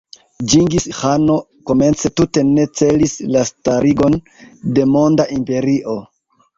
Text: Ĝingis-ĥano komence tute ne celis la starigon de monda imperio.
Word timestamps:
Ĝingis-ĥano 0.53 1.35
komence 1.73 2.11
tute 2.21 2.45
ne 2.49 2.67
celis 2.81 3.15
la 3.37 3.47
starigon 3.53 4.21
de 4.81 4.91
monda 4.99 5.33
imperio. 5.41 6.01